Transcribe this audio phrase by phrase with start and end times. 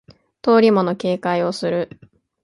[0.41, 1.99] 通り魔の警戒をする